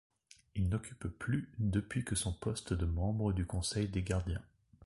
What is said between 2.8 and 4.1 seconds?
membre du Conseil des